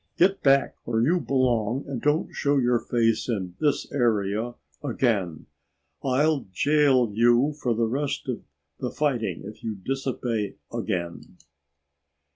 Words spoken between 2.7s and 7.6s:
face in this area again. I'll jail you